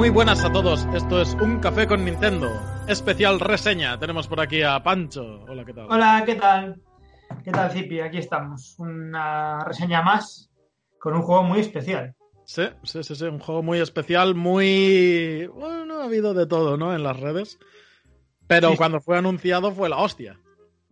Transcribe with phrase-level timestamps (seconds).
[0.00, 0.88] Muy buenas a todos.
[0.94, 2.48] Esto es Un Café con Nintendo.
[2.88, 3.98] Especial reseña.
[3.98, 5.44] Tenemos por aquí a Pancho.
[5.46, 5.86] Hola, ¿qué tal?
[5.90, 6.80] Hola, ¿qué tal?
[7.44, 8.00] ¿Qué tal, Zipi?
[8.00, 8.76] Aquí estamos.
[8.78, 10.50] Una reseña más
[10.98, 12.14] con un juego muy especial.
[12.46, 13.24] Sí, sí, sí, sí.
[13.26, 15.46] Un juego muy especial, muy...
[15.48, 16.94] Bueno, ha habido de todo, ¿no?
[16.94, 17.58] En las redes.
[18.46, 18.78] Pero Sí.
[18.78, 20.40] cuando fue anunciado fue la hostia.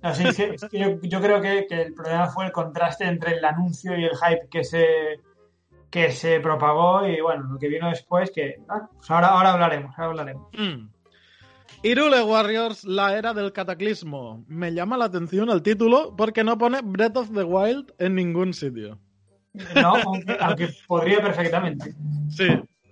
[0.03, 3.39] Así que, es que yo, yo creo que, que el problema fue el contraste entre
[3.39, 4.87] el anuncio y el hype que se,
[5.91, 8.57] que se propagó y bueno, lo que vino después que...
[8.69, 10.49] ah, pues ahora, ahora hablaremos, ahora hablaremos.
[10.53, 10.89] Mm.
[11.83, 14.45] Irule Warriors, la era del cataclismo.
[14.49, 18.53] Me llama la atención el título porque no pone Breath of the Wild en ningún
[18.53, 18.99] sitio.
[19.75, 21.95] No, aunque, aunque podría perfectamente.
[22.31, 22.49] Sí,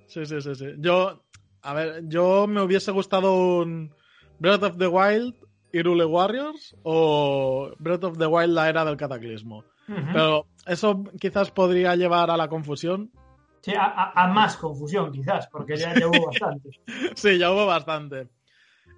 [0.07, 0.67] sí, sí, sí, sí.
[0.79, 1.25] Yo,
[1.63, 3.93] a ver, yo me hubiese gustado un
[4.39, 5.35] Breath of the Wild,
[5.73, 9.65] Irule Warriors o Breath of the Wild, la era del cataclismo.
[9.87, 13.11] Pero eso quizás podría llevar a la confusión.
[13.63, 16.71] Sí, a, a- a más confusión quizás, porque ya, ya hubo bastante.
[17.15, 18.29] Sí, ya hubo bastante.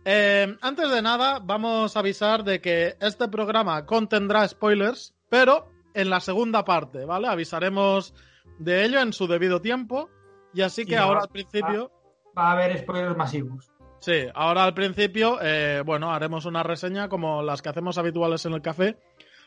[0.05, 6.09] Eh, antes de nada, vamos a avisar de que este programa contendrá spoilers, pero en
[6.11, 7.29] la segunda parte, ¿vale?
[7.29, 8.15] Avisaremos
[8.59, 10.09] de ello en su debido tiempo.
[10.55, 11.93] Y así que Y ahora ahora- al principio,
[12.37, 13.71] Va a haber spoilers masivos.
[14.01, 18.55] sí, ahora al principio, eh, bueno, haremos una reseña como las que hacemos habituales en
[18.55, 18.97] el café.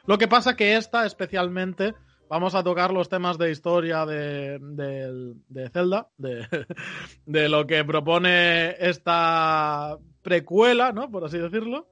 [0.06, 1.94] Lo que pasa que esta especialmente
[2.30, 6.48] vamos a tocar los temas de historia de, de- de Zelda, de,
[7.26, 11.10] de lo que propone esta precuela, ¿no?
[11.12, 11.88] Por así decirlo.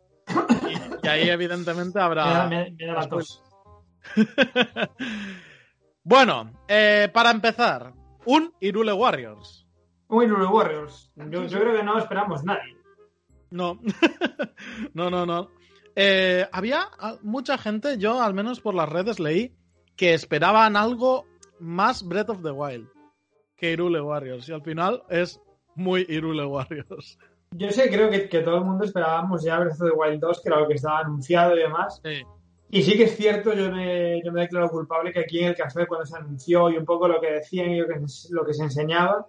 [0.67, 2.47] Y, y ahí evidentemente Me habrá...
[2.47, 3.43] me- me tos.
[6.03, 7.93] bueno, eh, para empezar,
[8.25, 9.65] un Irule Warriors.
[10.07, 11.11] Uy, Rule Warriors.
[11.15, 12.75] Yo, yo creo que no esperamos nadie.
[13.51, 13.79] No,
[14.93, 15.51] no, no, no.
[15.95, 16.87] Eh, había
[17.21, 19.55] mucha gente, yo al menos por las redes leí,
[19.95, 21.25] que esperaban algo
[21.59, 22.87] más Breath of the Wild
[23.59, 24.47] que Irule Warriors.
[24.49, 25.39] Y al final es
[25.75, 27.17] muy Irule Warriors.
[27.51, 30.41] Yo sé, creo que, que todo el mundo esperábamos ya Breath of the Wild 2,
[30.41, 31.99] que era lo que estaba anunciado y demás.
[32.03, 32.21] Sí,
[32.69, 35.55] Y sí que es cierto, yo me, yo me declaro culpable que aquí en el
[35.55, 37.95] café, cuando se anunció y un poco lo que decían y lo que,
[38.29, 39.25] lo que se enseñaba,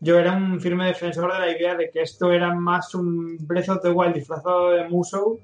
[0.00, 3.68] yo era un firme defensor de la idea de que esto era más un Breath
[3.68, 5.40] of the Wild disfrazado de Musou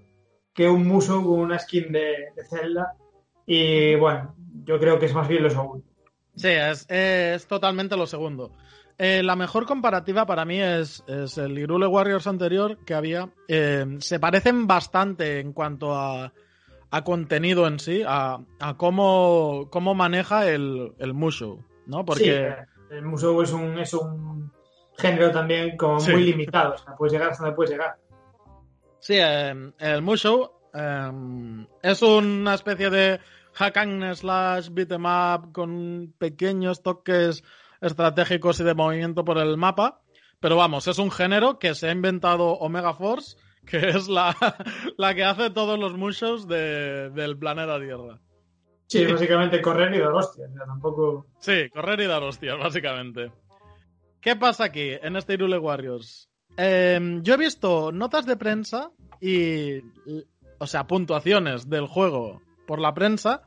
[0.55, 2.95] que un Musou con una skin de, de Zelda.
[3.47, 4.35] Y bueno,
[4.65, 5.85] yo creo que es más bien lo segundo.
[6.37, 8.53] Sí, es, es totalmente lo segundo.
[8.99, 13.31] Eh, la mejor comparativa para mí es, es el Irule Warriors anterior que había.
[13.49, 16.33] Eh, se parecen bastante en cuanto a,
[16.91, 22.05] a contenido en sí, a, a cómo, cómo maneja el, el Musou, ¿no?
[22.05, 22.55] Porque...
[22.59, 24.53] Sí, el Musou es un, es un
[24.99, 26.13] género también como Sí.
[26.13, 26.75] muy limitado.
[26.75, 27.97] O sea, puedes llegar hasta donde puedes llegar.
[29.01, 31.11] Sí, eh, el Musou eh,
[31.83, 33.21] es una especie de
[33.55, 37.43] hack and slash beat 'em up con pequeños toques
[37.81, 40.01] estratégicos y de movimiento por el mapa.
[40.39, 44.35] Pero vamos, es un género que se ha inventado Omega Force, que es la,
[44.97, 48.19] la que hace todos los Mushous de- del planeta Tierra.
[48.87, 50.51] Sí, básicamente correr y dar hostias.
[50.67, 51.27] Tampoco.
[51.39, 53.31] Sí, correr y dar hostias, básicamente.
[54.21, 56.30] ¿Qué pasa aquí en este Irule Warriors?
[56.57, 58.91] Eh, yo he visto notas de prensa
[59.21, 59.79] y,
[60.59, 63.43] o sea, puntuaciones del juego por la prensa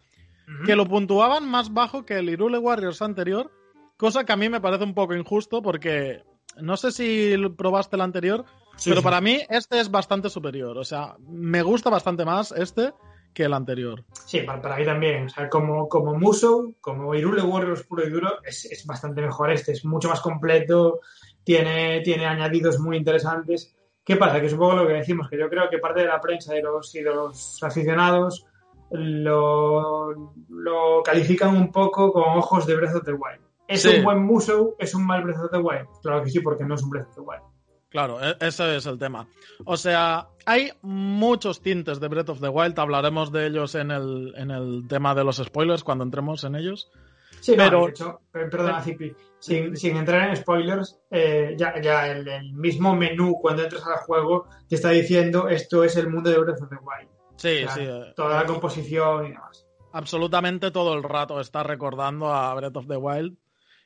[0.66, 3.50] que lo puntuaban más bajo que el Irule Warriors anterior,
[3.96, 6.22] cosa que a mí me parece un poco injusto porque
[6.62, 9.06] no sé si probaste el anterior, Sí, pero sí.
[9.06, 10.78] para mí este es bastante superior.
[10.78, 12.92] O sea, me gusta bastante más este
[13.33, 14.04] que el anterior.
[14.25, 15.25] Sí, para, para mí también.
[15.25, 19.51] O sea, como, como Musou, como Irule Warriors puro y duro, es, es bastante mejor
[19.51, 19.74] este.
[19.74, 21.01] Es mucho más completo,
[21.44, 23.75] tiene, tiene añadidos muy interesantes.
[24.04, 24.40] ¿Qué pasa?
[24.40, 26.54] Que es un poco lo que decimos, que yo creo que parte de la prensa
[26.54, 28.45] y de los, y de los aficionados
[28.92, 33.42] lo, lo califican un poco con ojos de Breath of the Wild.
[33.68, 33.98] ¿Es Sí.
[33.98, 34.75] un buen Musou?
[34.78, 35.88] ¿Es un mal Breath of the Wild?
[36.01, 37.44] Claro que sí, porque no es un Breath of the Wild.
[37.90, 39.28] Claro, e- ese es el tema.
[39.66, 44.34] O sea, hay muchos tintes de Breath of the Wild, hablaremos de ellos en el,
[44.36, 46.92] en el tema de los spoilers cuando entremos en ellos.
[47.40, 49.13] Sí, no, Pero- de hecho, per- perdona, Zipi,
[49.44, 53.98] sin, sin entrar en spoilers, eh, ya, ya el, el mismo menú cuando entras al
[54.06, 57.10] juego te está diciendo esto es el mundo de Breath of the Wild.
[57.36, 57.81] Sí, O sea, sí.
[57.84, 59.66] eh, Toda la composición y demás.
[59.92, 63.36] absolutamente todo el rato está recordando a Breath of the Wild.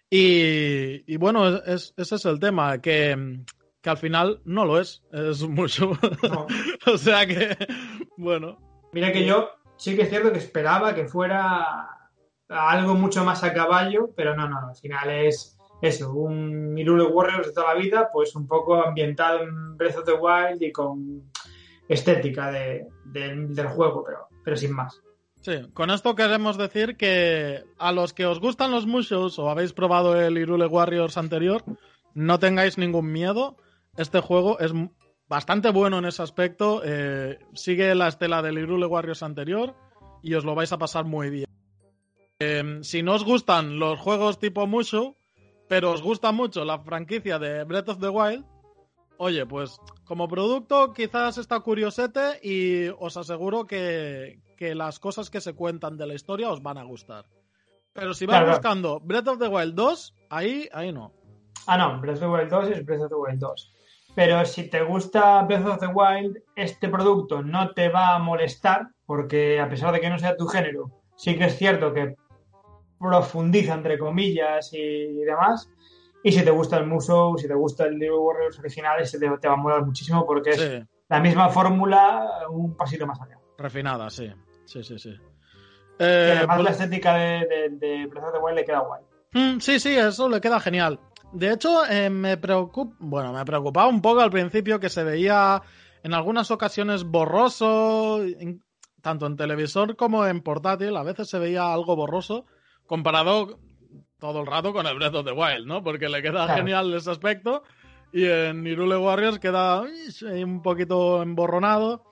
[0.09, 3.39] Y, y bueno, es- es- ese es el tema, que,
[3.81, 5.91] que al final no lo es, es mucho.
[6.23, 6.47] No.
[6.93, 7.57] o sea que,
[8.15, 8.57] bueno,
[8.93, 11.89] Mira que yo sí que es cierto que esperaba que fuera
[12.49, 17.47] algo mucho más a caballo, pero no, no, al final es eso, un Irule Warriors
[17.47, 21.23] de toda la vida, pues un poco ambientado en Breath of the Wild y con
[21.87, 25.01] estética de- del juego, pero, pero sin más.
[25.41, 29.71] Sí, con esto queremos decir que a los que os gustan los mushos o habéis
[29.71, 31.63] probado el Irule Warriors anterior,
[32.13, 33.55] no tengáis ningún miedo.
[33.95, 34.73] Este juego es
[35.29, 36.81] bastante bueno en ese aspecto.
[36.83, 39.75] eh, sigue la estela del Irule Warriors anterior
[40.23, 41.46] y os lo vais a pasar muy bien.
[42.39, 45.15] Eh, si no os gustan los juegos tipo Mushu,
[45.67, 48.45] pero os gusta mucho la franquicia de Breath of the Wild,
[49.17, 55.41] oye, pues como producto quizás está curiosete y os aseguro que, que las cosas que
[55.41, 57.25] se cuentan de la historia os van a gustar.
[57.93, 58.51] Pero si vas Claro.
[58.51, 61.11] buscando Breath of the Wild 2, ahí, ahí no.
[61.65, 63.73] Ah, no, Breath of the Wild 2 es Breath of the Wild 2.
[64.13, 68.89] Pero si te gusta Breath of the Wild, este producto no te va a molestar,
[69.07, 72.15] porque a pesar de que no sea tu género, sí que es cierto que
[72.99, 75.69] profundiza, entre comillas, y demás.
[76.23, 79.29] Y si te gusta el Musou, si te gusta el Little Warriors original, ese te,
[79.39, 83.37] te va a molar muchísimo porque es la misma fórmula, un pasito más allá.
[83.57, 84.29] refinada, sí.
[84.65, 85.09] Sí, sí, sí.
[85.09, 88.79] Y Eh, además pues- la estética de, de, de Breath of the Wild le queda
[88.79, 89.01] guay.
[89.33, 90.99] Mm, sí, sí, eso le queda genial.
[91.31, 95.61] De hecho, eh, me preocupa, bueno, me preocupaba un poco al principio que se veía
[96.03, 98.19] en algunas ocasiones borroso,
[99.01, 102.45] tanto en televisor como en portátil, a veces se veía algo borroso
[102.87, 103.59] comparado
[104.19, 105.83] todo el rato con el Breath of the Wild, ¿no?
[105.83, 106.55] Porque le queda Claro.
[106.55, 107.63] genial ese aspecto
[108.11, 109.83] y en Irule Warriors queda
[110.43, 112.03] un poquito emborronado.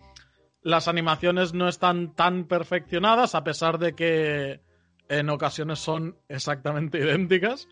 [0.61, 4.61] Las animaciones no están tan perfeccionadas a pesar de que
[5.09, 7.67] en ocasiones son exactamente idénticas.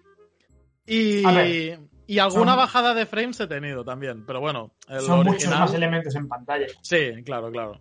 [0.86, 5.20] Y, ver, y alguna son- bajada de frames he tenido también, pero bueno, el Son
[5.20, 5.60] muchos original...
[5.60, 6.68] más elementos en pantalla.
[6.82, 7.80] Sí, claro, claro.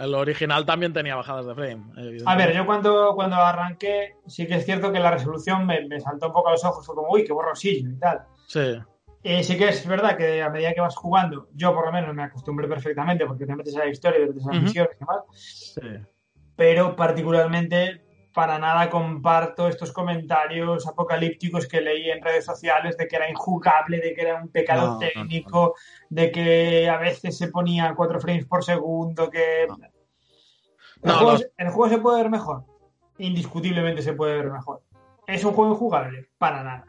[0.00, 1.82] El original también tenía bajadas de frame.
[2.24, 6.00] A ver, yo cuando, cuando arranqué, sí que es cierto que la resolución me, me
[6.00, 8.22] saltó un poco a los ojos, fue como, uy, qué borrosillo y tal.
[8.46, 8.78] Sí,
[9.22, 12.14] Y sí que es verdad que a medida que vas jugando, yo por lo menos
[12.14, 14.64] me acostumbré perfectamente porque te metes a la historia, te metes a las Ujú.
[14.64, 15.80] misiones y demás, sí.
[16.56, 23.16] pero particularmente para nada comparto estos comentarios apocalípticos que leí en redes sociales de que
[23.16, 25.74] era injugable, de que era un pecado No, no, técnico,
[26.08, 29.66] de que a veces se ponía 4 frames por segundo, que...
[31.02, 32.64] El, juego, los- el juego se puede ver mejor.
[33.18, 34.82] Indiscutiblemente se puede ver mejor.
[35.26, 36.28] ¿Es un juego injugable?
[36.38, 36.86] Para nada.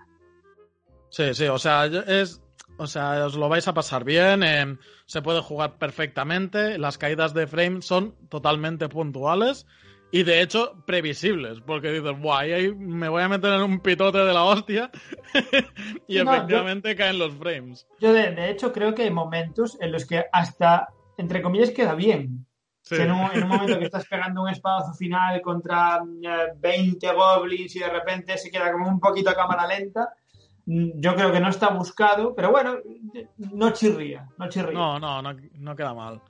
[1.09, 2.41] Sí, sí, o sea, es,
[2.77, 7.33] o sea, os lo vais a pasar bien, eh, se puede jugar perfectamente, las caídas
[7.33, 9.67] de frame son totalmente puntuales
[10.11, 14.17] y de hecho previsibles, porque dices, guay, ahí me voy a meter en un pitote
[14.19, 14.91] de la hostia
[16.07, 17.87] y No, yo- efectivamente caen los frames.
[17.99, 21.95] Yo, de, de hecho, creo que hay momentos en los que hasta, entre comillas, queda
[21.95, 22.45] bien.
[22.83, 22.95] Sí.
[22.95, 27.75] En, un, en un momento que estás pegando un espadazo final contra eh, 20 goblins
[27.75, 30.09] y de repente se queda como un poquito a cámara lenta,
[30.65, 32.77] mm, yo creo que no está buscado, pero bueno,
[33.37, 34.73] no chirría, no chirría.
[34.73, 36.21] No, no, no, no queda mal.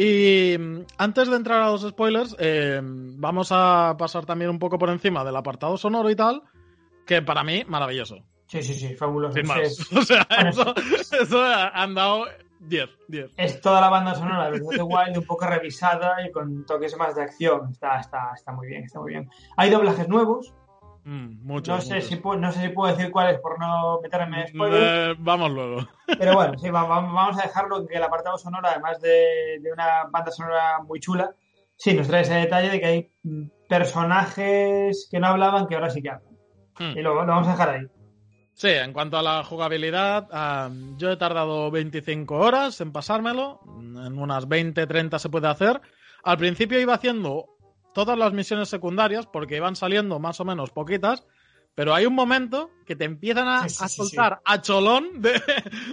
[0.00, 4.78] Y mm, antes de entrar a los spoilers, eh, vamos a pasar también un poco
[4.78, 6.44] por encima del apartado sonoro y tal,
[7.04, 8.18] que para mí, maravilloso.
[8.46, 9.34] Sí, sí, sí, fabuloso.
[9.34, 9.92] Sin más.
[9.96, 10.74] O sea, Bueno, eso,
[11.20, 12.26] eso han dado
[12.60, 13.30] 10, 10.
[13.36, 17.16] es toda la banda sonora de the Wild un poco revisada y con toques más
[17.16, 17.72] de acción.
[17.72, 19.28] Está, está, está muy bien, está muy bien.
[19.56, 20.54] Hay doblajes nuevos.
[21.04, 22.08] Mm, muchos, No sé, muchos.
[22.08, 24.84] si, pu- no sé si puedo decir cuáles por no meterme en spoilers.
[24.84, 25.88] Eh, vamos luego.
[26.18, 29.72] Pero bueno, sí, va- va- vamos a dejarlo que el apartado sonoro, además de, de
[29.72, 31.30] una banda sonora muy chula,
[31.76, 33.12] sí nos trae ese detalle de que hay
[33.68, 36.32] personajes que no hablaban que ahora sí que hablan.
[36.78, 36.96] Hmm.
[36.98, 37.86] Y lo, lo vamos a dejar ahí.
[38.54, 40.26] Sí, en cuanto a la jugabilidad,
[40.96, 43.60] yo he tardado 25 horas en pasármelo.
[43.78, 45.80] En unas 20, 30 se puede hacer.
[46.24, 47.46] Al principio iba haciendo
[47.98, 51.26] todas las misiones secundarias porque iban saliendo más o menos poquitas.
[51.74, 55.20] Pero hay un momento que te empiezan a, Sí, sí, a sí, soltar a cholón
[55.20, 55.40] de,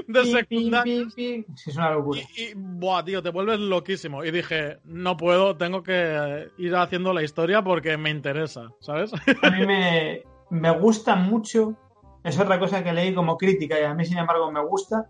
[0.08, 2.22] de es una locura.
[2.36, 4.24] Y, y, buah, tío, te vuelves loquísimo.
[4.24, 9.12] Y dije, no puedo, tengo que ir haciendo la historia porque me interesa, ¿sabes?
[9.42, 11.76] A mí me, me gusta mucho,
[12.24, 15.10] es otra cosa que leí como crítica y a mí sin embargo me gusta,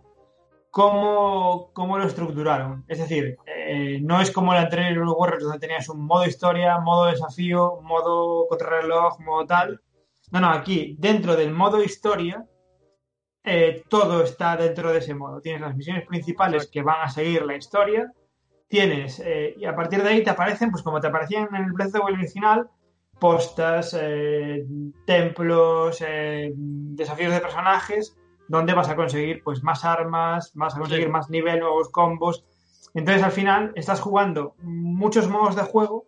[0.76, 2.84] cómo, cómo lo estructuraron.
[2.90, 7.06] Es decir, eh, no es como el anterior Warriors donde tenías un modo historia, modo
[7.06, 9.80] desafío, modo contrarreloj, modo tal.
[10.32, 12.46] No, no, aquí, dentro del modo historia,
[13.46, 15.40] eh, todo está dentro de ese modo.
[15.40, 18.12] Tienes las misiones principales que van a seguir la historia,
[18.68, 21.72] tienes, eh, y a partir de ahí te aparecen, pues como te aparecían en el
[21.72, 22.70] Breath of original,
[23.18, 24.66] postas, eh,
[25.06, 26.04] templos,
[26.52, 28.18] desafíos de personajes,
[28.48, 31.12] donde vas a conseguir pues más armas, vas a conseguir Sí.
[31.12, 32.44] más nivel, nuevos combos.
[32.94, 36.06] Entonces al final estás jugando muchos modos de juego,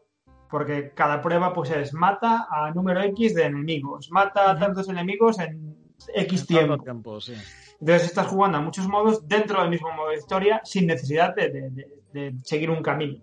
[0.50, 5.40] porque cada prueba pues es mata a número X de enemigos, mata a tantos enemigos
[5.40, 5.76] en
[6.16, 6.68] X En tiempo.
[6.74, 7.34] tanto tiempo, sí.
[7.80, 11.50] Entonces estás jugando a muchos modos dentro del mismo modo de historia sin necesidad de,
[11.50, 13.22] de- de- de seguir un camino.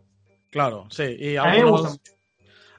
[0.50, 1.16] Claro, sí.
[1.18, 2.12] Y A mí me gusta mucho.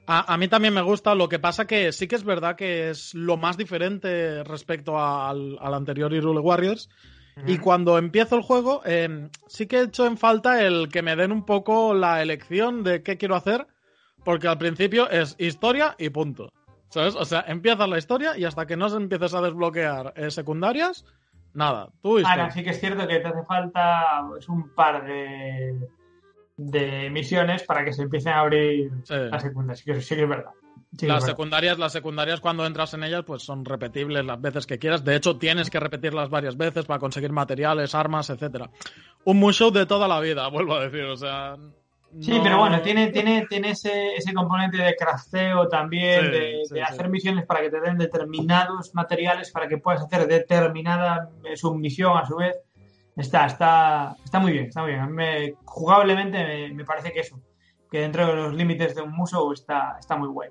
[0.06, 2.90] A, a, mí también me gusta, lo que pasa que sí que es verdad que
[2.90, 6.88] es lo más diferente respecto al, al anterior Irule Warriors.
[7.36, 7.54] Uh -huh.
[7.54, 11.16] Y cuando empiezo el juego, eh, sí que he hecho en falta el que me
[11.16, 13.66] den un poco la elección de qué quiero hacer,
[14.24, 16.52] porque al principio es historia y punto.
[16.88, 17.16] ¿Sabes?
[17.16, 21.04] O sea, empieza la historia y hasta que no se empieces a desbloquear eh, secundarias,
[21.52, 21.88] nada.
[22.00, 25.76] Tú Ahora, sí que es cierto que te hace falta pues, un par de,
[26.56, 29.14] de misiones para que se empiecen a abrir sí.
[29.14, 29.84] las secundarias.
[29.84, 30.52] Sí sí que es verdad.
[30.96, 31.84] Sí, las es secundarias, verdad.
[31.84, 35.04] las secundarias cuando entras en ellas, pues son repetibles las veces que quieras.
[35.04, 38.70] De hecho, tienes que repetirlas varias veces para conseguir materiales, armas, etcétera.
[39.24, 41.04] Un mushow de toda la vida, vuelvo a decir.
[41.04, 41.56] O sea,
[42.20, 42.42] Sí, no...
[42.42, 46.82] pero bueno, tiene, tiene, tiene ese, ese componente de crafteo también, sí, de, sí, de,
[46.82, 52.24] hacer misiones para que te den determinados materiales para que puedas hacer determinada submisión a
[52.24, 52.56] su vez.
[53.16, 55.02] Está, está, está muy bien, está muy bien.
[55.02, 57.40] A mí me, jugablemente me, me, parece que eso,
[57.90, 60.50] que dentro de los límites de un muso está, está muy guay.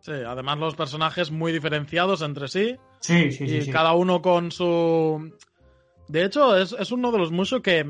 [0.00, 2.76] Sí, además los personajes muy diferenciados entre sí.
[3.00, 3.70] Sí, sí, y sí.
[3.70, 5.32] cada uno con su.
[6.08, 7.84] De hecho, es, es uno de los musos que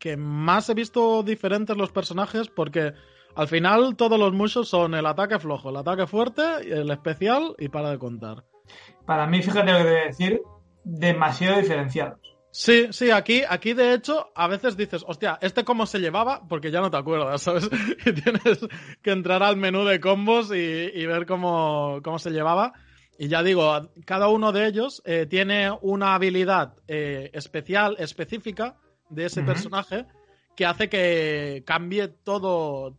[0.00, 2.94] que más he visto diferentes los personajes porque
[3.36, 7.68] al final todos los muchos son el ataque flojo, el ataque fuerte, el especial y
[7.68, 8.44] para de contar.
[9.06, 10.40] Para mí, fíjate lo que debe decir,
[10.82, 12.29] demasiado diferenciados.
[12.52, 16.42] Sí, sí, aquí, aquí de hecho a veces dices, hostia, ¿este cómo se llevaba?
[16.48, 17.68] Porque ya no te acuerdas, ¿sabes?
[18.06, 18.60] Y tienes
[19.02, 22.72] que entrar al menú de combos y, y ver cómo, cómo se llevaba.
[23.18, 28.76] Y ya digo, cada uno de ellos eh, tiene una habilidad eh, especial, específica,
[29.10, 29.46] de ese uh -huh.
[29.46, 30.06] personaje
[30.56, 32.96] que hace que cambie todo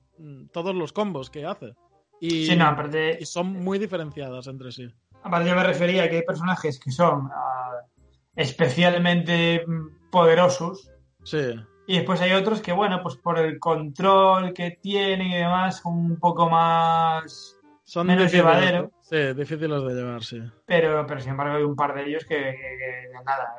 [0.52, 1.74] todos los combos que hace.
[2.20, 4.88] Y, sí, no, aparte, y son muy diferenciadas entre sí.
[5.24, 7.91] Aparte yo me refería a que hay personajes que son uh,
[8.36, 9.66] especialmente
[10.12, 10.92] poderosos.
[11.24, 11.56] Sí.
[11.88, 16.18] Y después hay otros que, bueno, pues por el control que tienen y demás, un
[16.18, 17.58] poco más...
[17.84, 18.92] Son menos llevadero.
[19.02, 20.42] Sí, difíciles de llevar, sí.
[20.66, 22.78] Pero, pero sin embargo hay un par de ellos que, que,
[23.12, 23.54] que nada,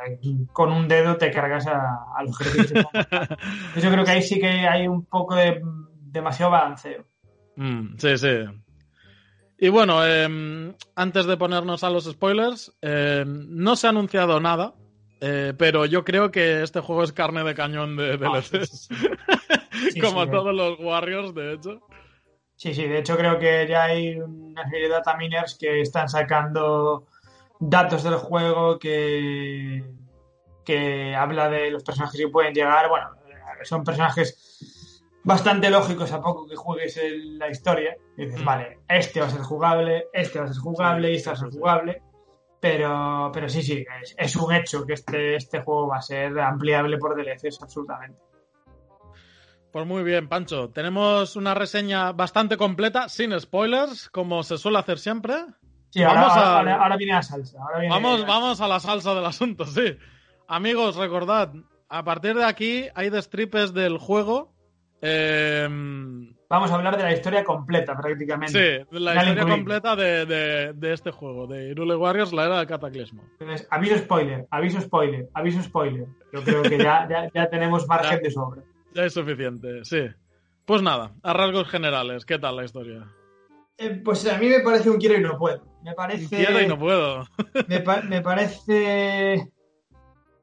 [0.52, 2.73] con un dedo te cargas a, a los jefes.
[3.76, 5.61] Yo creo que ahí sí que hay un poco de
[6.12, 7.05] demasiado balanceo.
[7.57, 8.47] Mm, sí, sí.
[9.62, 14.75] Y bueno, eh, antes de ponernos a los spoilers, eh, no se ha anunciado nada,
[15.21, 18.88] eh, pero yo creo que este juego es carne de cañón de DLCs.
[18.90, 18.97] Ah,
[19.71, 20.00] sí, sí.
[20.00, 21.81] Como sí, todos los Warriors, de hecho.
[22.57, 26.09] Sí, sí, de hecho creo que ya hay una serie de data miners que están
[26.09, 27.07] sacando
[27.61, 29.85] datos del juego que,
[30.64, 32.88] que habla de los personajes que pueden llegar.
[32.88, 33.11] Bueno,
[33.62, 34.72] son personajes
[35.25, 37.97] bastante lógicos a poco que juegues en la historia.
[38.17, 38.45] Y dices, mm.
[38.45, 41.38] vale, este va a ser jugable, este va a ser jugable y este va a
[41.38, 42.02] ser jugable.
[42.61, 46.38] Pero, pero sí, sí, es, es un hecho que este, este juego va a ser
[46.38, 48.21] ampliable por DLCs, absolutamente.
[49.73, 50.69] Pues muy bien, Pancho.
[50.69, 55.35] Tenemos una reseña bastante completa, sin spoilers, como se suele hacer siempre.
[55.88, 56.59] Sí, vamos ahora, a...
[56.59, 57.59] ahora, ahora viene la salsa.
[57.79, 58.26] Viene vamos, la...
[58.26, 59.97] vamos a la salsa del asunto, sí.
[60.47, 61.52] Amigos, recordad,
[61.88, 64.52] a partir de aquí hay destripes del juego.
[65.02, 65.68] Eh...
[66.49, 68.52] Vamos a hablar de la historia completa, prácticamente.
[68.52, 72.59] Sí, de la historia completa de, de, de, este juego, de Irule Warriors, la era
[72.59, 73.23] del cataclismo.
[73.40, 76.06] Entonces, aviso spoiler, aviso spoiler, aviso spoiler.
[76.30, 78.62] Yo creo que ya, ya, ya tenemos margen de sobra.
[78.92, 80.09] Ya es suficiente, sí.
[80.66, 83.09] Pues nada, a rasgos generales, ¿qué tal la historia?
[83.78, 85.64] Eh, pues a mí me parece un quiero y no puedo.
[85.82, 86.37] Me parece.
[86.37, 87.25] Quiero y no puedo.
[87.66, 89.50] me, pa me, parece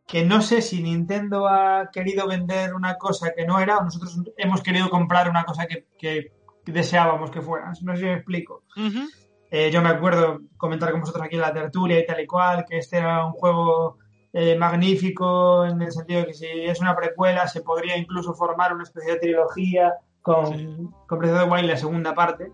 [0.10, 4.20] que no sé si Nintendo ha querido vender una cosa que no era, o nosotros
[4.38, 6.32] hemos querido comprar una cosa que, que
[6.66, 7.68] deseábamos que fuera.
[7.84, 8.64] No sé si me explico.
[8.76, 9.08] Uh -huh.
[9.52, 12.66] eh, yo me acuerdo comentar con vosotros aquí en la tertulia y tal y cual,
[12.68, 14.00] que este era un juego
[14.34, 18.74] eh, magnífico en el sentido de que si es una precuela se podría incluso formar
[18.74, 20.78] una especie de trilogía con, sí.
[21.08, 22.52] con Breath of the Wild la segunda parte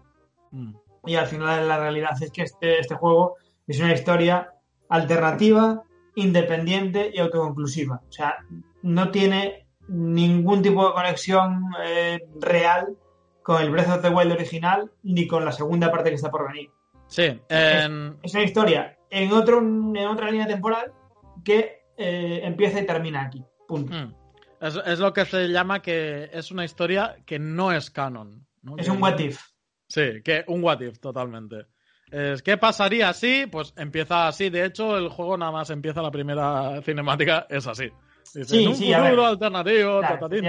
[0.51, 0.73] mm.
[1.05, 3.35] y al final la realidad es que este, este juego
[3.67, 4.53] es una historia
[4.87, 5.83] alternativa,
[6.15, 8.01] independiente y autoconclusiva.
[8.07, 8.37] O sea,
[8.81, 12.97] no tiene ningún tipo de conexión eh, real
[13.43, 16.47] con el Breath of the Wild original ni con la segunda parte que está por
[16.47, 16.69] venir.
[17.07, 17.89] Sí, es,
[18.23, 20.91] es una historia en, otro, en otra línea temporal
[21.43, 23.43] que eh, empieza y termina aquí.
[23.67, 23.93] Punto.
[23.93, 24.13] Mm.
[24.61, 28.45] Es, es, lo que se llama que es una historia que no es canon.
[28.63, 28.77] ¿no?
[28.77, 29.39] Es que, un what if.
[29.87, 31.67] Sí, que un what if, totalmente.
[32.11, 33.47] Es, ¿Qué pasaría si?
[33.47, 34.49] Pues empieza así.
[34.49, 37.91] De hecho, el juego nada más empieza la primera cinemática, es así.
[38.33, 39.99] Dice, sí, un sí, futuro alternativo.
[39.99, 40.45] Claro, tatatín,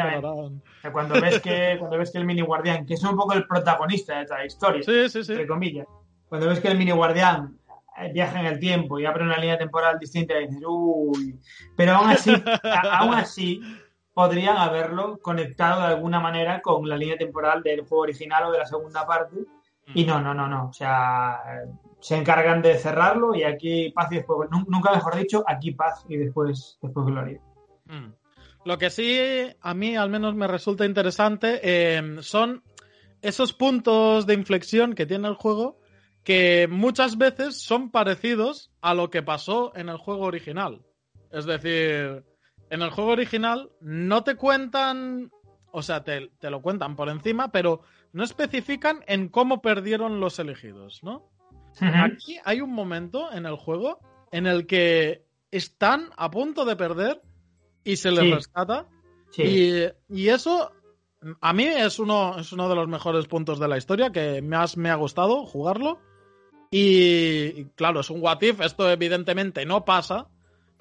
[0.92, 4.16] cuando, ves que, cuando ves que el mini guardián, que es un poco el protagonista
[4.16, 5.32] de esta historia, sí, sí, sí.
[5.32, 5.86] entre comillas,
[6.28, 7.58] cuando ves que el mini guardián
[8.12, 11.38] viaja en el tiempo y abre una línea temporal distinta y dices, uy,
[11.76, 12.32] pero aún así,
[12.62, 13.60] a, aún así
[14.12, 18.58] podrían haberlo conectado de alguna manera con la línea temporal del juego original o de
[18.58, 19.36] la segunda parte
[19.94, 20.68] Y no, no, no, no.
[20.68, 21.40] O sea,
[22.00, 24.50] se encargan de cerrarlo y aquí paz y después.
[24.50, 27.40] Nunca mejor dicho, aquí paz y después, después gloria.
[27.86, 28.12] Mm.
[28.64, 29.20] Lo que sí
[29.60, 32.64] a mí al menos me resulta interesante eh, son
[33.22, 35.78] esos puntos de inflexión que tiene el juego
[36.26, 40.82] que muchas veces son parecidos a lo que pasó en el juego original.
[41.30, 42.24] Es decir,
[42.68, 45.30] en el juego original no te cuentan,
[45.70, 50.38] o sea, te, te lo cuentan por encima, pero no especifican en cómo perdieron los
[50.38, 51.28] elegidos, ¿no?
[51.80, 54.00] Aquí hay un momento en el juego
[54.32, 57.20] en el que están a punto de perder
[57.84, 58.86] y se les rescata.
[59.36, 60.72] Y, y, eso
[61.40, 64.76] a mí es uno, es uno de los mejores puntos de la historia que más
[64.76, 65.98] me ha gustado jugarlo.
[66.70, 70.28] Y, claro, es un what if, esto evidentemente no pasa.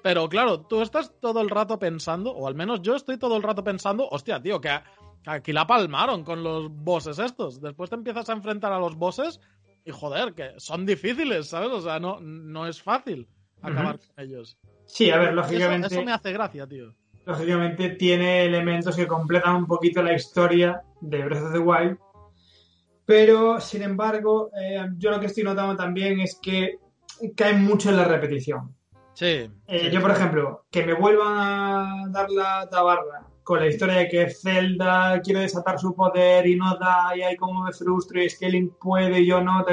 [0.02, 3.42] Pero claro, tú estás todo el rato pensando, o al menos yo estoy todo el
[3.42, 4.70] rato pensando, hostia, tío, que
[5.26, 7.60] aquí la palmaron con los bosses estos.
[7.60, 9.40] Después te empiezas a enfrentar a los bosses
[9.84, 11.70] y joder, que son difíciles, ¿sabes?
[11.70, 13.28] O sea, no, no es fácil
[13.60, 14.56] acabar con ellos.
[14.86, 15.88] Sí, a ver, lógicamente.
[15.88, 16.94] Eso, me hace gracia, tío.
[17.24, 21.98] Lógicamente tiene elementos que completan un poquito la historia de Breath of the Wild.
[23.04, 26.78] Pero, sin embargo, eh, yo lo que estoy notando también es que
[27.36, 28.74] cae mucho en la repetición.
[29.14, 33.98] Sí, eh, yo, por ejemplo, que me vuelvan a dar la tabarra con la historia
[33.98, 38.20] de que Zelda quiere desatar su poder y no da, y hay como me frustro,
[38.20, 39.64] y es que Link puede y yo no.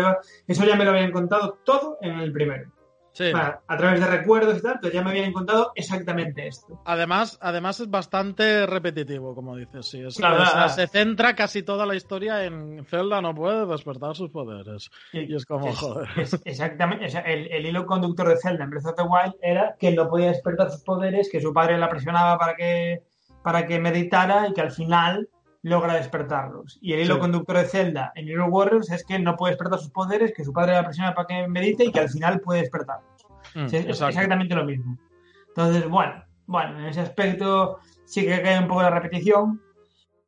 [0.48, 2.72] Eso ya me lo habían contado todo en el primero.
[3.14, 3.32] Sí.
[3.36, 6.82] a través de recuerdos y tal, pero ya me habían contado exactamente esto.
[6.86, 10.04] Además, además es bastante repetitivo, como dices, sí.
[10.10, 14.90] se centra casi toda la historia en Zelda no puede despertar sus poderes.
[15.12, 16.10] Y, es como, joder.
[16.46, 17.06] exactamente.
[17.26, 20.30] el, el, hilo conductor de Zelda en Breath of the Wild era que no podía
[20.30, 23.13] despertar sus poderes, que su padre la presionaba para que
[23.44, 25.30] para que meditara y que al final
[25.62, 26.78] logra despertarlos.
[26.82, 29.92] Y el hilo conductor de Zelda en Hero Warriors es que no puede despertar sus
[29.92, 33.26] poderes, que su padre la presiona para que medite y que al final puede despertarlos.
[33.56, 34.98] Mm, es exactamente lo mismo.
[35.50, 39.62] Entonces, bueno, bueno, en ese aspecto sí que cae un poco la repetición,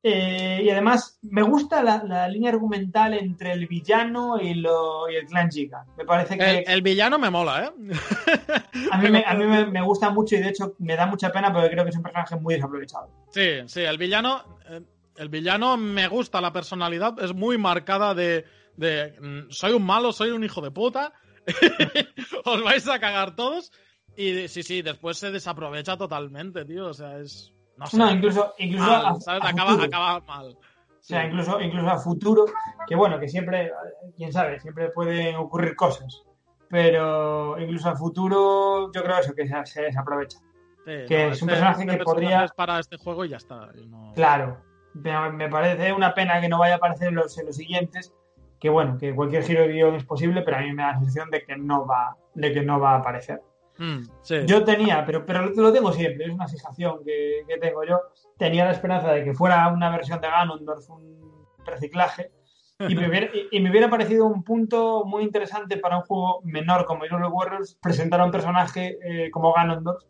[0.07, 5.25] eh, y además, me gusta la, línea argumental entre el villano y, lo, y el
[5.25, 5.83] clan Giga.
[5.97, 6.59] Me parece que.
[6.59, 7.71] El, villano me mola, ¿eh?
[9.05, 11.51] a mí, me, a mí me, gusta mucho y de hecho me da mucha pena
[11.51, 13.09] porque creo que es un personaje muy desaprovechado.
[13.31, 14.59] Sí, sí, el villano.
[14.69, 14.81] Eh,
[15.17, 19.15] el villano me gusta la personalidad, es muy marcada de, de.
[19.21, 21.13] Mm, soy un malo, soy un hijo de puta.
[22.45, 23.71] Os vais a cagar todos.
[24.17, 26.87] Y sí, sí, después se desaprovecha totalmente, tío.
[26.87, 27.55] O sea, es
[27.93, 30.57] no, incluso, incluso acaba, mal.
[30.57, 32.45] O sea, incluso, incluso a futuro,
[32.87, 33.71] que bueno, que siempre,
[34.15, 36.23] quién sabe, siempre pueden ocurrir cosas.
[36.69, 40.39] Pero incluso a futuro, yo creo eso, que se, desaprovecha.
[40.85, 42.47] que es un este personaje que podría.
[42.55, 43.69] para este juego y ya está.
[44.15, 44.57] Claro.
[44.93, 48.13] Me parece una pena que no vaya a aparecer en los, en los siguientes.
[48.59, 50.99] Que bueno, que cualquier giro de guion es posible, pero a mí me da la
[50.99, 53.41] sensación de que no va, de que no va a aparecer.
[53.77, 54.03] Mm,
[54.45, 57.99] yo tenía, pero, pero lo tengo siempre, es una fijación que, tengo yo.
[58.37, 62.31] Tenía la esperanza de que fuera una versión de Ganondorf, un reciclaje,
[62.79, 67.77] y me, hubiera, parecido un punto muy interesante para un juego menor como Hero Warriors
[67.81, 70.03] presentar a un personaje eh, como Ganondorf.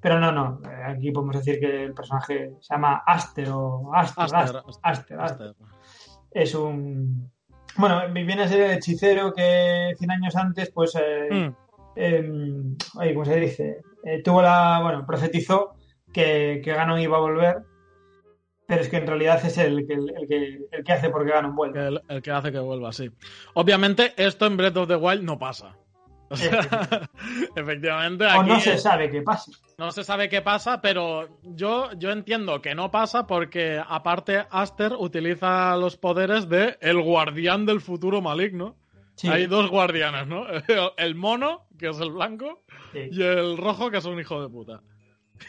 [0.00, 4.24] Pero no, no, eh, aquí podemos decir que el personaje se llama Aster o Aster,
[4.82, 5.54] Aster, Aster,
[6.30, 7.30] Es un.
[7.76, 10.96] Bueno, viene a ser el hechicero que 100 años antes, pues.
[11.00, 11.66] Eh, mm
[11.96, 13.80] eh, ¿cómo se dice?
[14.04, 15.74] Eh, tuvo la, bueno, profetizó
[16.12, 17.62] que, que Ganon iba a volver,
[18.66, 21.54] pero es que en realidad es el, el, el, que, el que hace porque Ganon
[21.54, 21.86] vuelve.
[21.86, 23.10] El, el, que hace que vuelva, sí.
[23.54, 25.76] Obviamente esto en Breath of the Wild no pasa.
[27.56, 28.26] efectivamente.
[28.26, 29.52] o no se sabe qué pasa.
[29.78, 34.94] No se sabe qué pasa, pero yo, yo entiendo que no pasa porque aparte Aster
[34.98, 38.74] utiliza los poderes de el guardián del futuro maligno
[39.24, 40.46] hay dos guardianes, ¿no?
[40.96, 42.62] El mono, que es el blanco,
[42.94, 44.80] y el rojo, que es un hijo de puta.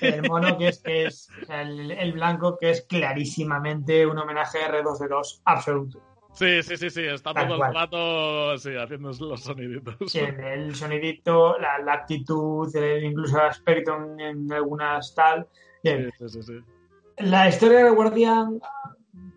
[0.02, 6.02] El mono, que es, es el, blanco, que es clarísimamente un homenaje a R2D2 absoluto.
[6.34, 10.15] Sí, sí, sí, sí, está todo el rato sí, haciendo los soniditos.
[10.15, 12.69] el, sonidito, la, actitud,
[13.02, 15.47] incluso el aspecto en, algunas tal.
[15.84, 16.54] Sí, sí, sí,
[17.17, 18.60] La historia del guardián,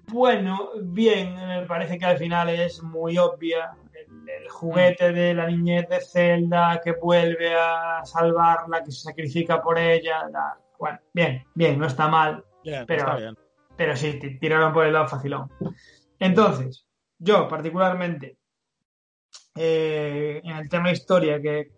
[0.09, 3.71] bueno, bien, me parece que al final es muy obvia
[4.11, 9.79] el juguete de la niñez de Zelda que vuelve a salvarla, que se sacrifica por
[9.79, 10.29] ella.
[10.79, 12.45] Bueno, bien, bien, no está mal.
[12.87, 13.35] pero,
[13.77, 15.51] pero sí, tiraron por el lado facilón.
[16.19, 16.87] Entonces,
[17.19, 18.39] yo particularmente,
[19.57, 21.73] eh, en el tema historia, que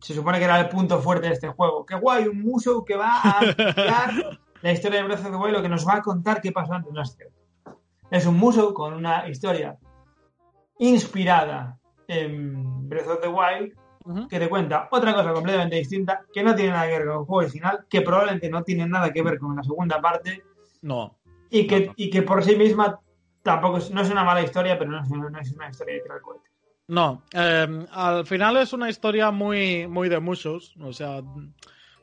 [0.00, 2.96] se supone que era el punto fuerte de este juego, qué guay, un muso que
[2.96, 4.10] va a explicar
[4.62, 6.74] la historia de Breath of the Wild, lo que nos va a contar qué pasó
[6.74, 7.34] antes, no es cierto.
[8.10, 9.78] Es un muso con una historia
[10.78, 16.54] inspirada en Breath of the Wild, que te cuenta otra cosa completamente distinta, que no
[16.54, 19.38] tiene nada que ver con el juego original, que probablemente no tiene nada que ver
[19.38, 20.42] con la segunda parte,
[20.82, 21.16] No.
[21.50, 21.92] y que, No, no.
[21.96, 23.00] y que por sí misma
[23.42, 26.00] tampoco es, no es una mala historia, pero no es, no es una historia de
[26.00, 26.50] tirar cohetes.
[26.88, 30.76] No, eh, al final es una historia muy, muy de muchos.
[30.80, 31.20] O sea,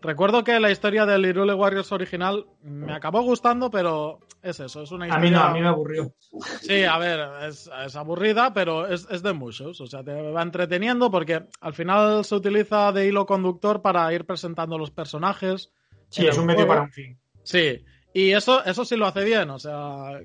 [0.04, 4.92] recuerdo que la historia del Hyrule Warriors original me acabó gustando, pero es eso, es
[4.92, 5.30] una A historia.
[5.30, 6.13] mí no, a mí me aburrió.
[6.62, 9.82] Sí, a ver, es, es aburrida, pero es, es de muchos.
[9.82, 14.26] O sea, te va entreteniendo porque al final se utiliza de hilo conductor para ir
[14.26, 15.72] presentando los personajes.
[16.10, 17.18] Sí, es un medio para un fin.
[17.42, 20.20] Sí, y eso, eso sí lo hace bien, o sea,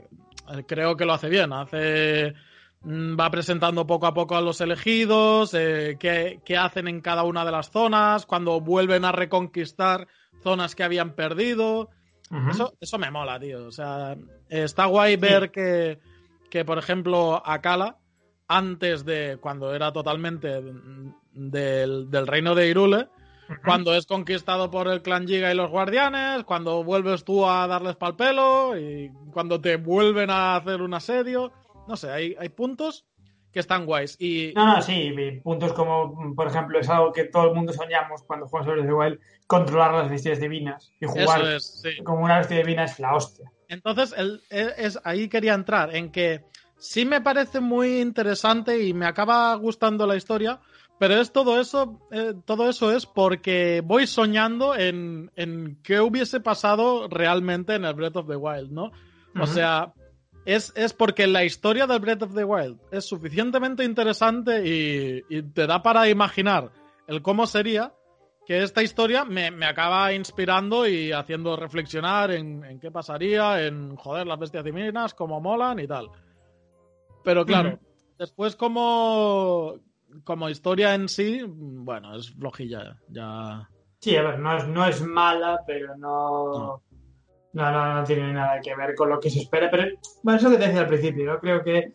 [0.66, 1.52] creo que lo hace bien.
[1.52, 2.34] Hace.
[2.82, 7.24] Mm, Va presentando poco a poco a los elegidos, eh, qué, qué hacen en cada
[7.24, 10.08] una de las zonas, cuando vuelven a reconquistar
[10.42, 11.90] zonas que habían perdido.
[12.50, 13.66] Eso, eso me mola, tío.
[13.66, 14.14] O sea,
[14.50, 15.98] está guay ver que,
[16.50, 17.96] que, por ejemplo, Akala,
[18.46, 20.60] antes de cuando era totalmente
[21.32, 23.08] del, del reino de Irule,
[23.64, 27.96] cuando es conquistado por el clan Giga y los guardianes, cuando vuelves tú a darles
[27.96, 31.52] pal pelo y cuando te vuelven a hacer un asedio.
[31.88, 33.06] No sé, hay, hay puntos
[33.50, 34.14] que están guays.
[34.20, 35.10] Y No, no, sí,
[35.42, 38.92] puntos como, por ejemplo, es algo que todo el mundo soñamos cuando jugamos sobre the
[38.92, 42.02] Wild, controlar las bestias divinas y jugar eso es, sí.
[42.04, 43.50] como una bestia divina es la hostia.
[43.68, 46.44] Entonces, el- es, ahí quería entrar, en que
[46.78, 50.60] sí me parece muy interesante y me acaba gustando la historia,
[50.98, 56.40] pero es todo eso, eh, todo eso es porque voy soñando en, en qué hubiese
[56.40, 58.90] pasado realmente en el Breath of the Wild, ¿no?
[59.40, 59.92] O sea,
[60.48, 65.42] es, es porque la historia del Breath of the Wild es suficientemente interesante y, y
[65.42, 66.70] te da para imaginar
[67.06, 67.92] el cómo sería
[68.46, 73.94] que esta historia me, me acaba inspirando y haciendo reflexionar en, en qué pasaría, en
[73.96, 76.08] joder las bestias divinas, cómo molan y tal.
[77.22, 77.78] Pero claro,
[78.18, 79.74] después como,
[80.24, 83.68] como historia en sí, bueno, es flojilla ya.
[83.98, 86.82] Sí, a ver, no es, no es mala, pero no, No.
[87.52, 89.70] No, no, no tiene nada que ver con lo que se espera.
[89.70, 89.84] Pero
[90.22, 91.92] bueno, eso que te decía al principio, yo creo que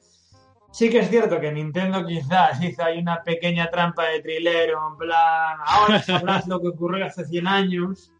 [0.71, 4.97] sí que es cierto que Nintendo quizás hizo ahí una pequeña trampa de trilero, en
[4.97, 8.11] plan, ahora sabrás lo que ocurrió hace 100 años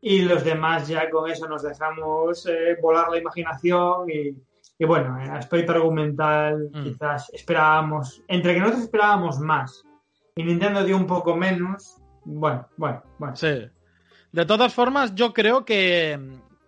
[0.00, 4.36] y los demás ya con eso nos dejamos eh, volar la imaginación y,
[4.78, 6.82] y bueno, en aspecto argumental Mm.
[6.82, 9.84] quizás esperábamos, entre que nosotros esperábamos más
[10.34, 13.36] y Nintendo dio un poco menos, bueno, bueno, bueno.
[13.36, 13.68] Sí.
[14.32, 16.18] De todas formas, yo creo que,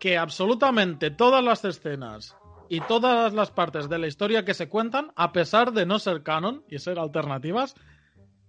[0.04, 2.36] que absolutamente todas las escenas
[2.68, 6.22] y todas las partes de la historia que se cuentan, a pesar de no ser
[6.22, 7.74] canon y ser alternativas,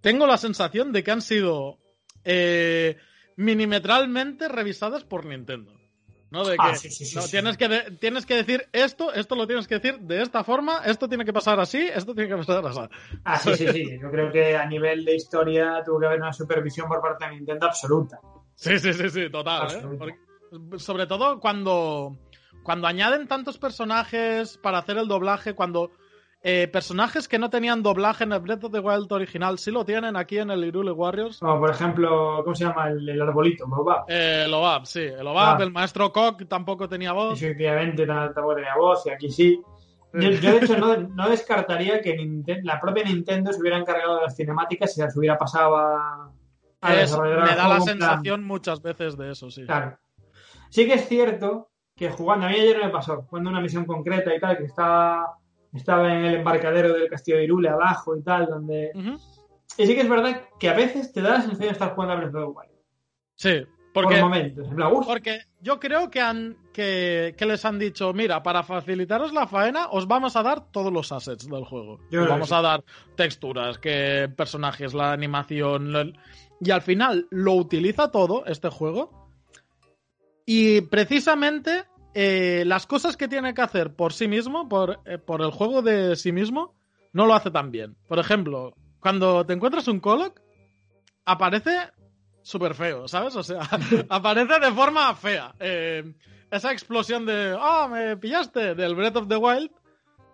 [0.01, 1.77] tengo la sensación de que han sido
[2.25, 2.97] eh,
[3.37, 5.71] minimetralmente revisadas por Nintendo.
[6.29, 6.43] ¿No?
[6.43, 7.21] De que Ah, sí, sí, sí, no.
[7.25, 10.79] Tienes, que de- tienes que decir esto, esto lo tienes que decir de esta forma,
[10.83, 12.79] esto tiene que pasar así, esto tiene que pasar así.
[13.23, 13.97] Ah, sí, sí, sí.
[14.01, 17.31] Yo creo que a nivel de historia tuvo que haber una supervisión por parte de
[17.35, 18.19] Nintendo absoluta.
[18.55, 19.71] Sí, sí, sí, sí, total.
[19.71, 19.95] ¿eh?
[19.97, 20.24] Porque-
[20.77, 22.17] sobre todo cuando,
[22.63, 25.91] cuando añaden tantos personajes para hacer el doblaje, cuando
[26.47, 29.83] eh, personajes que no tenían doblaje en el Breath of the Wild original sí lo
[29.83, 31.39] tienen aquí en el Hyrule Warriors.
[31.39, 32.89] Como por ejemplo, ¿cómo se llama?
[32.89, 34.05] El, el arbolito, Boba.
[34.07, 35.57] Eh, el sí, el OAB, Ah.
[35.63, 37.41] el maestro Koch tampoco tenía voz.
[37.41, 39.59] Efectivamente, tampoco tenía voz y aquí sí.
[40.13, 44.17] Yo, yo, de hecho, no, no descartaría que Ninten- la propia Nintendo se hubiera encargado
[44.17, 46.31] de las cinemáticas y las hubiera pasado a,
[46.81, 49.65] a Es- desarrolladora me da la plan, sensación muchas veces de eso, sí.
[49.65, 49.97] Claro.
[50.75, 54.35] Sí que es cierto que jugando, a mí ayer me pasó, jugando una misión concreta
[54.35, 55.37] y tal, que estaba,
[55.73, 58.91] estaba en el embarcadero del castillo de Irule abajo y tal, donde...
[59.77, 62.13] Y sí que es verdad que a veces te da la sensación de estar jugando
[62.13, 62.71] a Breath of the Wild.
[63.35, 64.67] Sí, Por porque, momentos.
[64.67, 68.61] En plan, "Uf, porque yo creo que, han, que, que les han dicho, mira, para
[68.63, 72.01] facilitaros la faena, os vamos a dar todos los assets del juego.
[72.11, 72.83] Yo os vamos a dar
[73.15, 76.13] texturas, que personajes, la animación.
[76.59, 79.24] y al final lo utiliza todo este juego.
[80.45, 85.41] Y precisamente eh, las cosas que tiene que hacer por sí mismo, por, eh, por
[85.41, 86.73] el juego de sí mismo,
[87.13, 87.95] no lo hace tan bien.
[88.07, 90.39] Por ejemplo, cuando te encuentras un Coloc,
[91.25, 91.75] aparece
[92.41, 93.35] súper feo, ¿sabes?
[93.35, 93.61] O sea,
[94.09, 95.55] aparece de forma fea.
[95.59, 96.13] Eh,
[96.51, 99.71] esa explosión de, ah, me pillaste, del Breath of the Wild,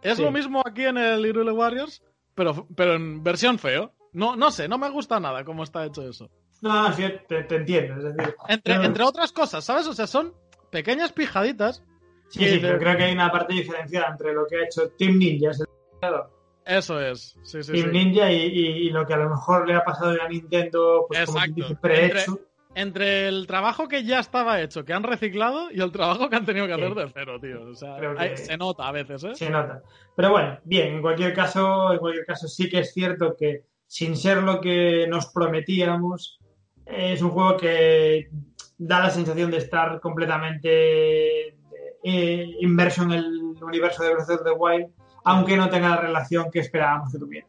[0.01, 0.23] es Sí.
[0.23, 2.03] lo mismo aquí en el Hyrule Warriors,
[2.35, 3.93] pero, pero en versión feo.
[4.13, 6.29] No, no sé, no me gusta nada cómo está hecho eso.
[6.61, 7.97] No, no, sí, te, te entiendo.
[8.07, 9.87] Es decir, Entre, entre otras cosas, ¿sabes?
[9.87, 10.33] O sea, son
[10.69, 11.83] pequeñas pijaditas.
[12.29, 14.89] sí, que sí, pero creo que hay una parte diferenciada entre lo que ha hecho
[14.97, 15.63] Team Ninja, es
[16.65, 17.37] Eso es.
[17.43, 17.91] Sí, sí, Team sí.
[17.91, 21.25] Ninja y, y- y lo que a lo mejor le ha pasado a Nintendo, pues
[21.25, 21.55] como Exacto.
[21.55, 22.39] dice, prehecho.
[22.73, 26.45] entre el trabajo que ya estaba hecho, que han reciclado, y el trabajo que han
[26.45, 27.63] tenido que hacer de cero, tío.
[27.63, 29.35] O sea, que- hay- se nota a veces, ¿eh?
[29.35, 29.81] Se nota.
[30.15, 34.15] Pero bueno, bien, en cualquier caso, en cualquier caso sí que es cierto que sin
[34.15, 36.39] ser lo que nos prometíamos,
[36.91, 38.29] es un juego que
[38.77, 41.57] da la sensación de estar completamente
[42.03, 44.87] eh, inmerso en el universo de Breath of the Wild,
[45.23, 47.47] aunque no tenga la relación que esperábamos que tuviera.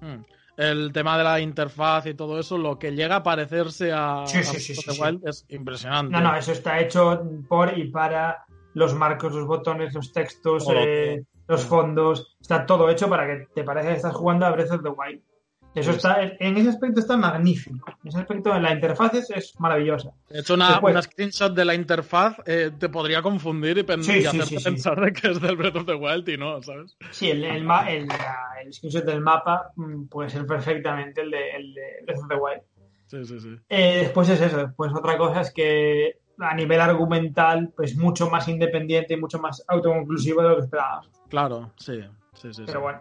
[0.00, 0.24] Mm.
[0.56, 4.38] El tema de la interfaz y todo eso, lo que llega a parecerse a, Sí,
[4.38, 5.02] a sí, sí, Breath of the.
[5.02, 6.12] Wild es impresionante.
[6.12, 8.44] No, no, eso está hecho por y para
[8.74, 12.36] los marcos, los botones, los textos, eh, los fondos.
[12.40, 15.22] Está todo hecho para que te parezca que estás jugando a Breath of the Wild.
[15.74, 17.90] Eso Sí, está, en ese aspecto está magnífico.
[18.02, 20.10] En ese aspecto, la interfaz es, es maravillosa.
[20.28, 24.04] De hecho, una, Después- una screenshot de la interfaz eh, te podría confundir y, pen-
[24.04, 24.64] Sí, y sí, hacerte sí, sí.
[24.64, 26.96] pensar de que es del Breath of the Wild y no, ¿sabes?
[27.10, 31.82] Sí, el, el, el, screenshot del mapa mm, puede ser perfectamente el de, el de
[32.04, 32.62] Breath of the Wild.
[33.06, 33.56] Sí, sí, sí.
[33.68, 34.58] Eh, después es eso.
[34.58, 39.64] Después otra cosa es que a nivel argumental, pues mucho más independiente y mucho más
[39.68, 41.08] autoconclusivo de lo que esperábamos.
[41.28, 42.00] Claro, sí.
[42.34, 42.62] Sí, sí, sí.
[42.66, 43.00] Pero bueno.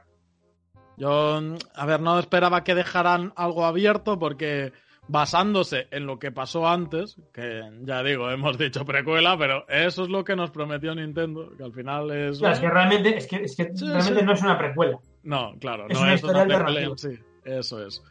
[0.97, 4.73] Yo, mm, a ver, no esperaba que dejaran algo abierto porque
[5.07, 10.09] basándose en lo que pasó antes, que ya digo, hemos dicho precuela, pero eso es
[10.09, 12.39] lo que nos prometió Nintendo, que al final es...
[12.39, 14.25] Claro, es que realmente, es que, es que Sí, realmente sí.
[14.25, 14.99] no es una precuela.
[15.23, 18.01] No, claro, Es no una es una precuela sí, eso es.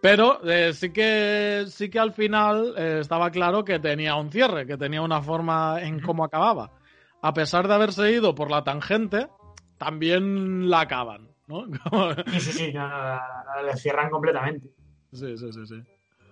[0.00, 4.66] Pero eh, sí que sí que al final eh, estaba claro que tenía un cierre,
[4.66, 6.70] que tenía una forma en cómo acababa.
[7.20, 9.26] A pesar de haberse ido por la tangente,
[9.76, 11.64] también la acaban, ¿no?
[12.32, 14.68] Sí, sí, sí, no, no, la cierran completamente.
[15.12, 15.82] sí, sí, sí, sí.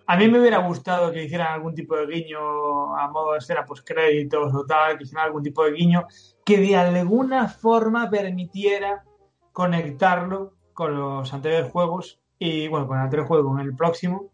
[0.09, 3.65] A mí me hubiera gustado que hicieran algún tipo de guiño a modo de escena
[3.65, 6.07] post créditos o tal, que hicieran algún tipo de guiño
[6.45, 9.03] que de alguna forma permitiera
[9.51, 14.31] conectarlo con los anteriores juegos y bueno, con el anterior juego, con el próximo.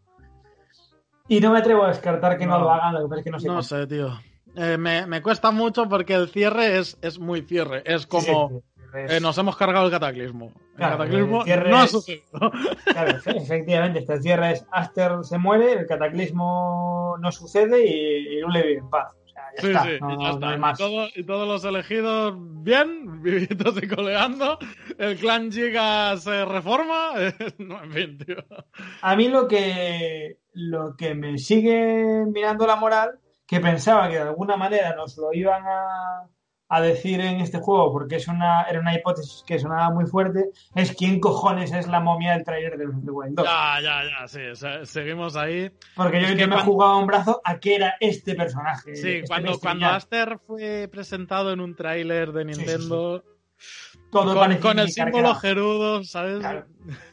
[1.28, 2.64] Y no me atrevo a descartar que no, No.
[2.64, 3.46] lo hagan, lo que pasa es que no sé.
[3.46, 3.62] No cómo.
[3.62, 4.08] sé, tío.
[4.56, 7.82] Eh, me, me cuesta mucho porque el cierre es, es muy cierre.
[7.86, 8.62] Es Sí, como sí, sí,
[8.94, 10.46] es- eh, nos hemos cargado el cataclismo.
[10.72, 12.50] El Claro, cataclismo el cierre no ha sucedido.
[12.84, 18.40] Claro, efe- efectivamente, este cierre es Aster se muere, el cataclismo no sucede y, y
[18.40, 19.12] Lule vive en paz.
[19.24, 20.16] O sea, ya Sí, está, sí, no, y
[20.58, 24.58] no todo- todos los elegidos bien, vivitos y coleando.
[24.98, 27.12] El clan Giga se reforma.
[27.58, 28.36] no, en fin, tío.
[29.02, 34.22] A mí lo que, lo que me sigue mirando la moral, que pensaba que de
[34.22, 36.26] alguna manera nos lo iban a,
[36.74, 40.50] a decir en este juego, porque es una, era una hipótesis que sonaba muy fuerte,
[40.74, 43.44] es quién cojones es la momia del trailer de Wild 2.
[43.46, 44.40] Ya, ya, ya, sí.
[44.54, 45.70] se- seguimos ahí.
[45.94, 48.96] Porque yo, Es que me he cuando- jugado un brazo a que era este personaje.
[48.96, 49.86] Sí, este- cuando, cuando.
[49.86, 52.58] Aster fue presentado en un tráiler de sí, sí.
[52.60, 53.22] Nintendo.
[54.10, 56.38] Todo con, con el símbolo gerudo, ¿sabes?
[56.40, 56.66] Claro.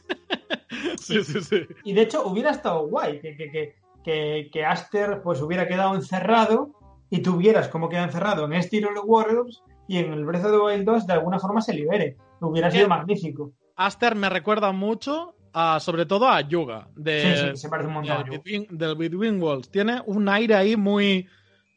[1.00, 1.66] sí, sí, sí.
[1.84, 5.94] Y de hecho hubiera estado guay que, que, que, que, que Aster pues hubiera quedado
[5.94, 6.72] encerrado
[7.10, 10.58] y tuvieras como queda encerrado en este Hero Warriors y en el Breath of the
[10.58, 12.16] Wild 2 de alguna forma se libere.
[12.40, 13.52] Hubiera sido magnífico.
[13.76, 17.94] Aster me recuerda mucho, a, sobre todo a Yuga, de, Sí, sí, se parece un
[17.94, 18.22] montón.
[18.22, 19.70] del, Between, del Between Worlds.
[19.70, 21.26] Tiene un aire ahí muy,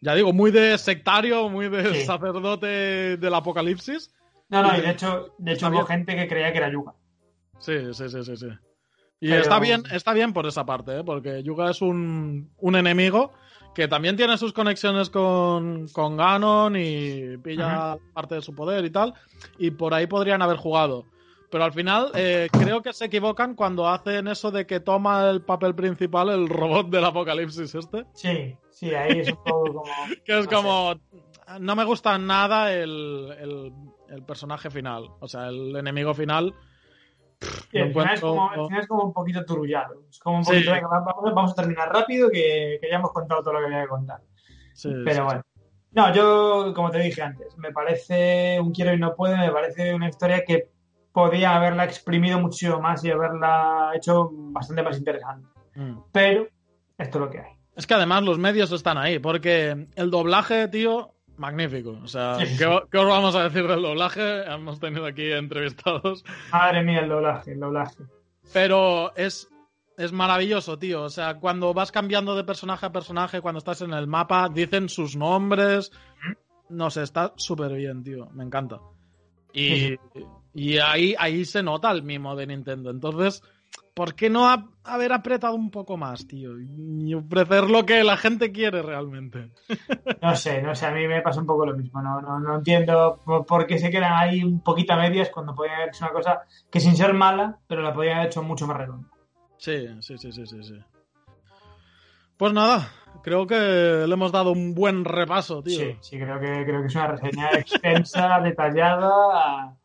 [0.02, 2.06] ya digo, muy de sectario, muy de Sí.
[2.06, 4.14] sacerdote del apocalipsis.
[4.50, 6.94] No, no, y de hecho, de hecho hubo gente que creía que era Yuga.
[7.60, 8.48] Sí, sí, sí, sí, sí.
[9.20, 11.04] Y Pero- está bien, está bien por esa parte, ¿eh?
[11.04, 13.32] porque Yuga es un, un enemigo
[13.74, 18.90] que también tiene sus conexiones con, con Ganon y pilla parte de su poder y
[18.92, 19.14] tal,
[19.58, 21.06] y por ahí podrían haber jugado.
[21.50, 25.44] Pero al final eh, creo que se equivocan cuando hacen eso de que toma el
[25.44, 29.84] papel principal el robot del apocalipsis este, Sí, sí, ahí es un poco como...
[30.26, 30.56] que es No sé.
[30.56, 30.96] como...
[31.60, 33.74] No me gusta nada el, el,
[34.10, 36.56] el personaje final, o sea, el enemigo final.
[37.72, 40.04] Sí, al, final encuentro- como, al final es como un poquito turullado.
[40.10, 40.52] Es como un Sí.
[40.52, 43.60] poquito, venga, va- vamos, vamos a terminar rápido que, que ya hemos contado todo lo
[43.60, 44.22] que había que contar.
[44.74, 45.42] Sí, Pero sí, bueno.
[45.92, 49.94] No, yo, como te dije antes, me parece un quiero y no puede, me parece
[49.94, 50.70] una historia que
[51.12, 55.48] podía haberla exprimido muchísimo más y haberla hecho bastante más interesante.
[55.76, 55.98] Mm.
[56.12, 56.48] Pero
[56.98, 57.52] esto es lo que hay.
[57.76, 61.98] Es que además los medios están ahí, porque el doblaje, tío, magnífico.
[62.04, 64.44] O sea, Sí, sí, ¿qué, qué os vamos a decir del doblaje?
[64.44, 66.24] Hemos tenido aquí entrevistados.
[66.52, 68.04] Madre mía, el doblaje, el doblaje.
[68.52, 69.50] Pero es,
[69.98, 71.04] es maravilloso, tío.
[71.04, 74.90] O sea, cuando vas cambiando de personaje a personaje, cuando estás en el mapa, dicen
[74.90, 75.92] sus nombres.
[76.70, 78.30] No sé, está súper bien, tío.
[78.34, 78.80] Me encanta.
[79.54, 79.96] Y,
[80.54, 82.90] y ahí, ahí se nota el mimo de Nintendo.
[82.90, 83.44] Entonces,
[83.94, 86.60] ¿por qué no ha- haber apretado un poco más, tío?
[86.60, 89.52] Y ofrecer lo que la gente quiere realmente.
[90.22, 92.02] No sé, no sé, a mí me pasa un poco lo mismo.
[92.02, 95.76] No, no, no entiendo por, qué se quedan ahí un poquito a medias cuando podían
[95.76, 98.78] haber hecho una cosa que sin ser mala, pero la podían haber hecho mucho más
[98.78, 99.08] redonda.
[99.58, 100.80] Sí, sí, sí, sí, sí, sí.
[102.38, 102.90] Pues nada,
[103.22, 105.78] creo que le hemos dado un buen repaso, tío.
[105.78, 109.78] Sí, sí, creo que, creo que es una reseña extensa, detallada.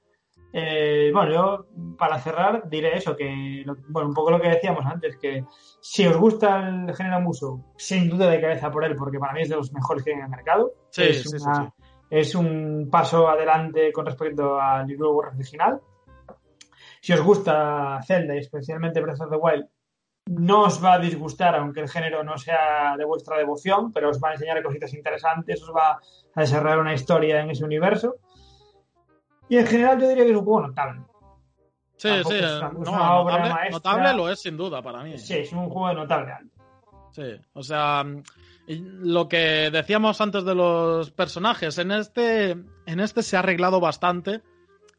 [1.08, 1.66] Eh, bueno, yo
[1.96, 5.44] para cerrar diré eso, que bueno, un poco lo que decíamos antes, que
[5.80, 9.42] si os gusta el género Muso, sin duda de cabeza por él, porque para mí
[9.42, 10.72] es de los mejores que hay en el mercado.
[10.90, 15.80] Sí, es, sí, una- sí, es un paso adelante con respecto al libro War original.
[17.00, 19.66] Si os gusta Zelda y especialmente Breath of the Wild,
[20.30, 24.20] no os va a disgustar, aunque el género no sea de vuestra devoción, pero os
[24.22, 25.92] va a enseñar cositas interesantes, os va
[26.34, 28.16] a desarrollar una historia en ese universo.
[29.48, 31.00] Y en general yo diría que es un juego notable.
[31.96, 35.18] Sí, Tampoco sí, es- eh, es no, notable, lo es sin duda para mí.
[35.18, 36.34] Sí, es un juego de notable.
[37.12, 38.04] Sí, o sea,
[38.66, 42.50] lo que decíamos antes de los personajes, en este,
[42.86, 44.42] en este se ha arreglado bastante.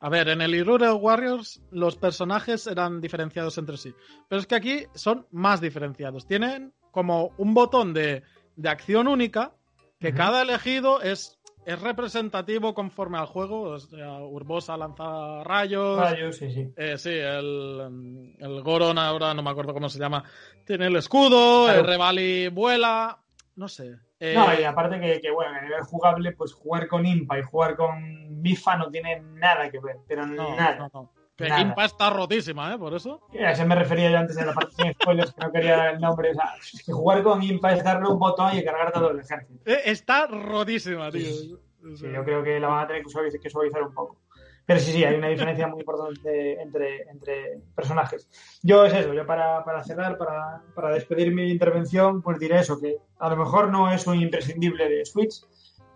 [0.01, 3.93] A ver, en el Hyrule Warriors los personajes eran diferenciados entre sí,
[4.27, 6.25] pero es que aquí son más diferenciados.
[6.25, 8.23] Tienen como un botón de,
[8.55, 9.53] de acción única
[9.99, 11.37] que cada elegido es,
[11.69, 13.61] es representativo conforme al juego.
[13.61, 16.67] O sea, Urbosa lanza rayos, Rayos, sí, sí.
[16.75, 20.23] eh, sí, el, el Goron, ahora no me acuerdo cómo se llama,
[20.65, 21.79] tiene el escudo, Claro.
[21.81, 23.19] el Revali vuela,
[23.55, 23.95] no sé.
[24.19, 27.43] Eh, No, y aparte que, que, bueno, a nivel jugable, pues jugar con Impa y
[27.43, 30.75] jugar con Bifa no tiene nada que ver, pero no, nada.
[30.77, 31.11] no, no.
[31.47, 32.77] Que está rotísima, ¿eh?
[32.77, 33.21] Por eso.
[33.33, 35.93] A eso me refería yo antes de la parte sin spoilers, que no quería dar
[35.95, 36.31] el nombre.
[36.31, 39.19] O sea, es que jugar con Impa es darle un botón y cargar todo el
[39.19, 39.59] ejército.
[39.65, 41.21] Eh, está rotísima, tío.
[41.25, 43.81] Sí, O Sí, sea, yo creo que la van a tener que suavizar, que suavizar
[43.83, 44.17] un poco.
[44.65, 48.29] Pero sí, sí, hay una diferencia muy importante entre, entre personajes.
[48.61, 52.79] Yo es eso, yo para, para cerrar, para, para despedir mi intervención, pues diré eso,
[52.79, 55.41] que a lo mejor no es un imprescindible de Switch,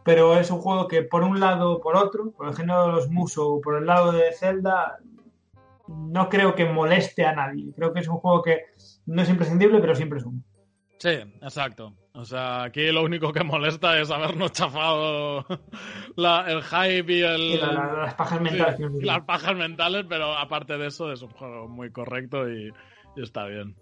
[0.03, 2.91] pero es un juego que por un lado o por otro, por el género de
[2.93, 4.97] los Muso o por el lado de Zelda,
[5.87, 7.71] no creo que moleste a nadie.
[7.75, 8.61] Creo que es un juego que
[9.05, 10.43] no es imprescindible, pero siempre es un.
[10.99, 11.09] Sí,
[11.41, 11.93] exacto.
[12.13, 15.45] O sea, aquí lo único que molesta es habernos chafado
[16.15, 17.41] la- el hype y el.
[17.41, 21.21] y la- la- las pajas mentales y las pajas mentales, pero aparte de eso es
[21.21, 22.71] un juego muy correcto y,
[23.15, 23.75] y está bien.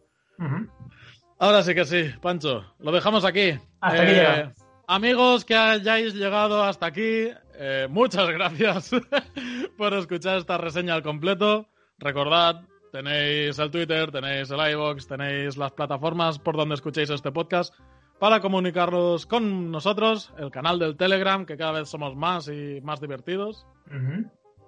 [1.40, 3.40] Ahora sí que sí, Pancho, lo dejamos aquí.
[3.50, 4.54] Eh, Hasta aquí llegamos.
[4.88, 8.92] Amigos que hayáis llegado hasta aquí, eh, muchas gracias
[9.78, 11.68] por escuchar esta reseña al completo.
[12.02, 17.76] Recordad, tenéis el Twitter, tenéis el iVoox, tenéis las plataformas por donde escuchéis este podcast
[18.20, 23.00] para comunicaros con nosotros, el canal del Telegram, que cada vez somos más y más
[23.00, 23.68] divertidos.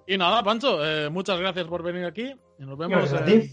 [0.06, 3.50] Y nada, Pancho, eh, muchas gracias por venir aquí y nos vemos, en,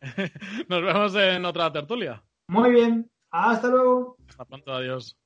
[0.68, 2.22] nos vemos en otra tertulia.
[2.48, 3.10] Muy bien.
[3.30, 4.16] Hasta luego.
[4.28, 5.16] Hasta pronto, adiós.